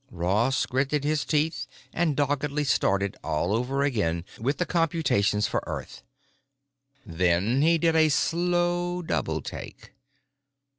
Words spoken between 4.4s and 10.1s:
the computations for Earth. Then he did a slow double take.